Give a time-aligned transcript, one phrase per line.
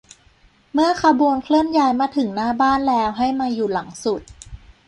[0.73, 4.21] เมื่อขบวนเคลื่อนย้ายมาถึงหน้าบ้านแล้วให้มาอยู่หลังสุด